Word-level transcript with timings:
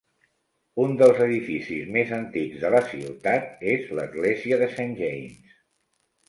Un 0.83 0.93
dels 1.01 1.19
edificis 1.25 1.91
més 1.97 2.13
antics 2.17 2.57
de 2.63 2.71
la 2.77 2.79
ciutat 2.87 3.61
és 3.75 3.93
l'església 4.01 4.59
de 4.63 4.71
Saint 4.79 4.97
James. 5.05 5.55